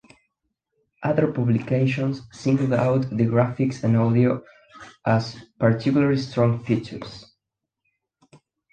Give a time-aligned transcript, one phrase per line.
[1.03, 4.43] Other publications singled out the graphics and audio
[5.05, 7.31] as particularly strong features.